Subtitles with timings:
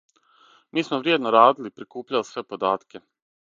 [0.77, 3.07] Ми смо вриједно радили, прикупљали све податке.